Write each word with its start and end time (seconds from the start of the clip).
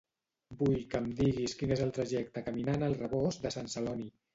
Vull 0.61 0.79
que 0.93 1.01
em 1.01 1.11
diguis 1.21 1.55
quin 1.61 1.75
és 1.77 1.85
el 1.87 1.95
trajecte 2.01 2.47
caminant 2.51 2.91
al 2.91 3.01
Rebost 3.07 3.49
de 3.51 3.59
Sant 3.61 3.77
Celoni. 3.81 4.15